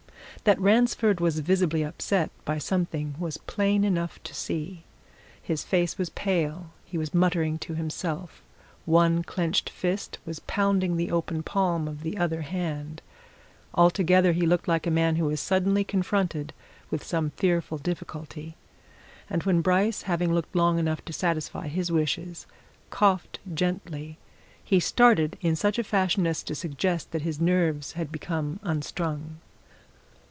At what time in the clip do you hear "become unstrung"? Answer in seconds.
28.11-29.37